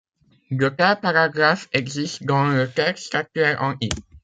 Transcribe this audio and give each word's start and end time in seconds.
De 0.49 0.67
tels 0.71 0.99
paragraphes 0.99 1.69
existent 1.73 2.25
dans 2.25 2.47
le 2.49 2.67
texte 2.67 3.13
actuel 3.13 3.55
en 3.59 3.75
i. 3.81 3.89